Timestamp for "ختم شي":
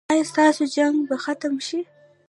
1.23-1.79